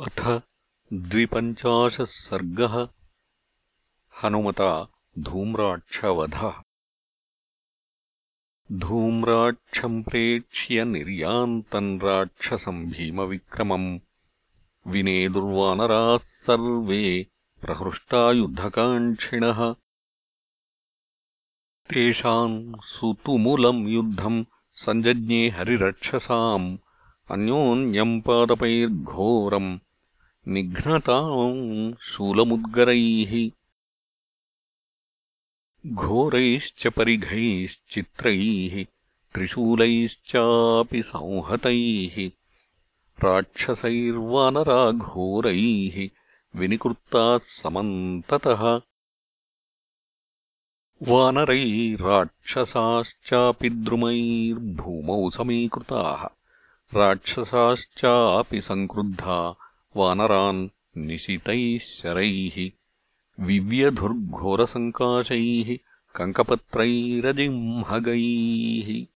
[0.00, 0.42] अथ
[0.92, 2.88] द्विपञ्चाशः सर्गः
[4.22, 6.62] हनुमता धूम्राक्षवधः।
[8.72, 13.98] धूम्राक्षम् प्रेक्ष्य निर्यान्तम् राक्षसम् भीमविक्रमम्।
[14.86, 17.26] विनेदुर्वानराः सर्वे
[17.60, 19.74] प्रहृष्टायुद्धकाङ्क्षिणः।
[21.90, 26.78] तेषाम् सुतुमुलम् युद्धम् सञ्जज्ञे हरिरक्षसाम्
[27.30, 29.78] अन्योन्यम् पादपैर्घोरम्
[30.48, 33.50] निघ्नताम् शूलमुद्गरैः।
[35.86, 38.86] घोरैश्च परिघैश्चित्रैः
[39.34, 42.30] त्रिशूलैश्चापि संहतैः।
[43.24, 46.08] राक्षसैर्वानराघोरैः
[46.56, 48.80] विनिकृताः समन्ततः।
[51.02, 56.43] वानरैराक्षसाश्चापि द्रुमैर्भूमौ समीकृताः
[56.96, 59.54] राक्षसाश्चापि सङ्क्रुद्धा
[59.96, 62.70] वानरान् निशितैः शरैः
[63.46, 65.78] विव्यधुर्घोरसङ्काशैः
[66.16, 69.06] कङ्कपत्रैरजिह्मगैः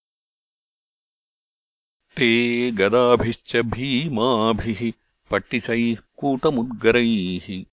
[2.16, 4.92] ते गदाभिश्च भीमाभिः
[5.30, 7.64] पट्टिसैः कूटमुद्गरैः।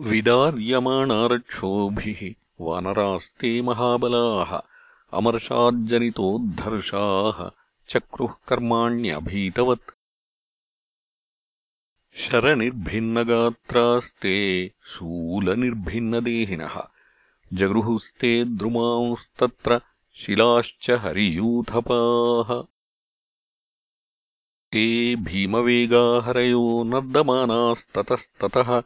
[0.00, 4.60] विदार्यमाणारक्षोभिः वानरास्ते महाबलाः
[5.12, 7.50] अमर्षाज्जनितोद्धर्षाः
[7.88, 9.90] चक्रुः कर्माण्यभीतवत्
[12.16, 16.82] शरनिर्भिन्नगात्रास्ते शूलनिर्भिन्नदेहिनः।
[17.52, 19.80] जगृहुस्ते द्रुमांस्तत्र
[20.14, 22.64] शिलाश्च हरियूथपाः।
[24.72, 28.82] ते भीमवेगाहरयो नर्दमानास्ततस्ततः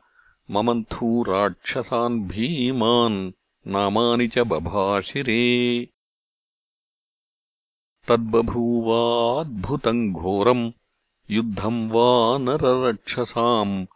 [0.51, 3.33] ममन्थू राक्षसान् भीमान्
[3.67, 5.89] नामानि च बभाषिरे
[8.09, 10.73] तद्बभूवाद्भुतम् घोरम्
[11.31, 13.87] युद्धम् वा नररक्षसाम्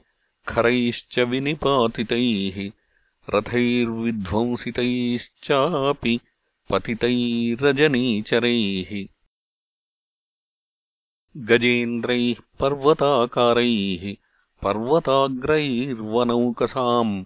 [0.48, 2.70] खरैश्च विनिपातितैः
[3.30, 6.20] रथैर्विध्वंसितैश्चापि
[6.70, 9.06] पतितैरजनीचरैः।
[11.36, 14.16] गजेन्द्रैः पर्वताकारैः
[14.62, 17.24] पर्वताग्रैर्वनौकसाम्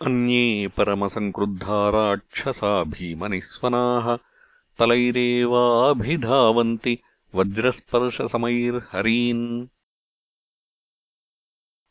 [0.03, 4.19] अन्ये परमसङ्क्रुद्धा राक्षसा भीमनिःस्वनाः
[4.79, 6.99] तलैरेवाभिधावन्ति
[7.35, 9.67] वज्रस्पर्शसमैर्हरीन्।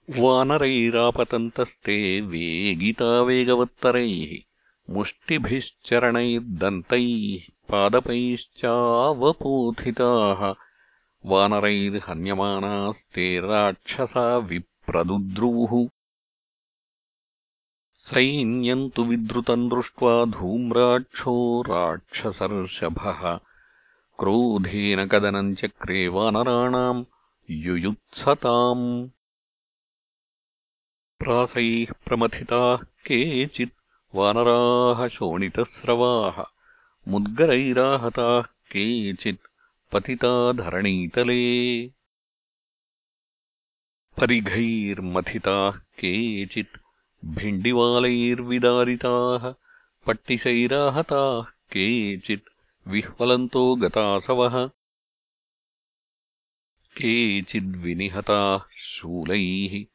[0.09, 10.55] वानरैरापतन्तस्ते वेगिता वेगवत्तरैः मुष्टिभिश्चरणैर्दन्तैः। पादपैश्चावपोथिताः।
[11.25, 15.89] वानरैर्हन्यमानास्ते राक्षसा विप्रदुद्रुवुः
[17.93, 23.39] सैन्यम् तु विद्रुतम् दृष्ट्वा धूम्राक्षो राक्षसर्षभः।
[24.19, 27.05] क्रोधेन कदनम् चक्रे वानराणाम्
[27.49, 29.09] युयुत्सताम्।
[31.19, 33.73] प्रासैः प्रमथिताः केचित्
[34.15, 36.52] वानराः शोणितस्रवाः
[37.07, 39.39] मुद्गरैराहताः केचित्
[39.91, 41.91] पतिता धरणीतले।
[44.19, 46.77] परिघैर्मथिताः केचित्
[47.25, 49.53] भिण्डिवालैर्विदारिताः
[50.07, 52.49] पट्टिसैराहताः केचित्
[52.87, 54.69] विह्वलन्तो गतासवः।
[56.97, 59.85] केचिद्विनिहताः शूलैः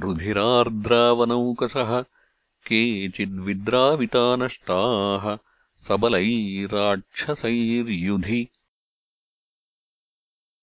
[0.00, 2.04] रुधिरार्द्रावनौकसः
[2.66, 5.38] केचिद्विद्राविता नष्टाः
[5.76, 8.48] सबलैराक्षसैर्युधि।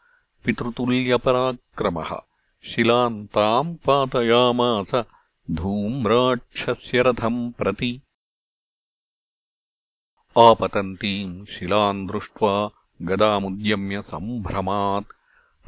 [0.46, 2.20] पितृतुल्यपराक्रमः
[2.64, 5.06] शिलाम् ताम् पातयामास
[5.52, 8.02] धूम्राक्षस्य रथम् प्रति
[10.38, 12.70] आपतन्तीम् शिलाम् दृष्ट्वा
[13.02, 15.14] गदामुद्यम्य सम्भ्रमात्।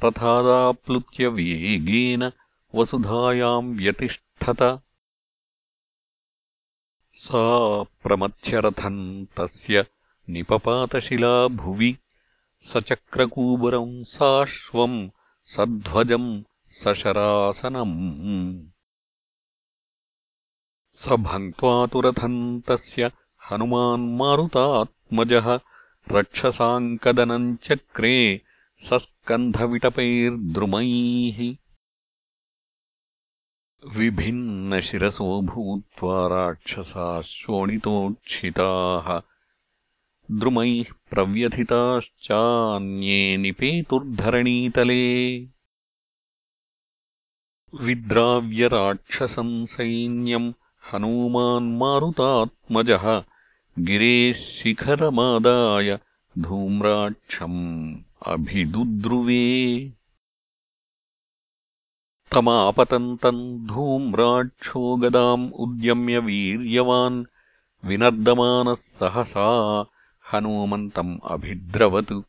[0.04, 2.31] रथादाप्लुत्य वेगेन
[2.75, 4.81] वसुधायाम् व्यतिष्ठत।
[7.13, 9.86] सा प्रमथ्यरथम् तस्य
[10.30, 11.98] निपपातशिला भुवि
[12.62, 15.10] सचक्रकूबरम् साश्वम्
[15.46, 18.64] सध्वजम् सशरासनम्।
[20.94, 23.12] स भङ्क्त्वा तु रथम् तस्य
[23.51, 25.59] हनुमान्मारुतात्मजः
[26.12, 28.42] रक्षसाङ्कदनम् चक्रे
[28.89, 31.56] सस्कन्धविटपैर्द्रुमैः।
[33.98, 39.21] विभिन्नशिरसो भूत्वा राक्षसा शोणितोक्षिताः
[40.31, 45.47] द्रुमैः प्रव्यथिताश्चान्ये निपेतुर्धरणीतले।
[47.81, 50.54] विद्राव्यराक्षसम् सैन्यम्
[50.94, 53.31] हनूमान्मारुतात्मजः
[53.79, 56.00] गिरेः शिखरमादाय
[56.38, 57.95] धूम्राक्षम्
[58.27, 59.79] अभिदुद्रुवे।
[62.31, 67.25] तमापतन्तम् धूम्राक्षो गदाम् उद्यम्य वीर्यवान्
[67.85, 69.85] विनर्दमानः सहसा
[70.33, 72.21] हनूमन्तम् अभिद्रवत्।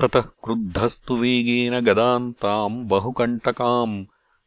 [0.00, 4.04] ततः क्रुद्धस्तु वेगेन गदाम् ताम् बहुकण्टकाम्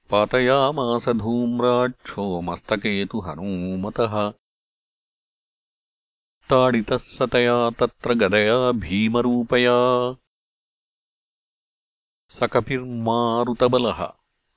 [0.10, 4.34] पातयामास धूम्राक्षो मस्तके तु हनूमतः
[6.54, 9.78] ताडितः सतया तत्र गदया भीमरूपया।
[12.30, 14.02] स कपिर्मारुतबलः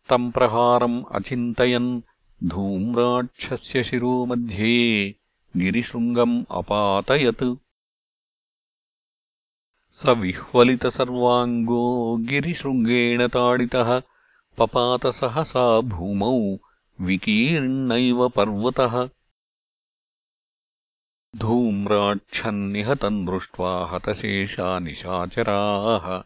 [0.08, 2.02] तम् प्रहारम् अचिन्तयन्
[2.44, 4.74] धूम्राक्षस्य शिरो मध्ये
[5.56, 7.44] गिरिशृङ्गम् अपातयत्।
[9.92, 11.84] स विह्वलितसर्वाङ्गो
[12.16, 14.02] गिरिशृङ्गेण ताडितः
[14.58, 16.38] पपातसहसा भूमौ
[17.00, 18.94] विकीर्णैव पर्वतः
[21.36, 26.18] धूम्राक्षन्निहतम् दृष्ट्वा हतशेषा निशाचराः।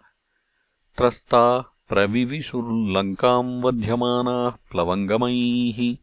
[0.96, 5.96] त्रस्ताः प्रविविशुर्लङ्काम् वध्यमानाः प्लवङ्गमैः।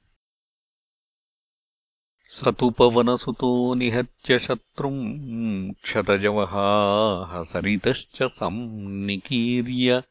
[2.30, 10.04] स तु पवनसुतो निहत्य शत्रुम् क्षतजवहाः सरितश्च सन्निकीर्य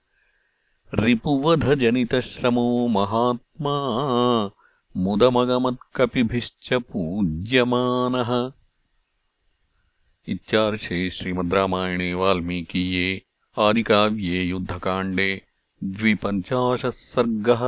[0.94, 3.76] रिपुवधजनितश्रमो महात्मा
[4.96, 8.52] मुदमगमत्कपिभिश्च पूज्यमानः
[10.28, 13.08] इत्यार्षे श्रीमद्रामायणे वाल्मीकीये
[13.56, 15.30] आदिकाव्ये युद्धकाण्डे
[15.82, 17.62] द्विपञ्चाशः सर्गः